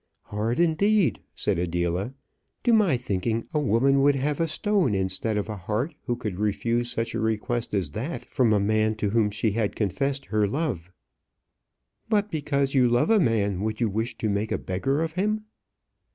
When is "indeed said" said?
0.59-1.59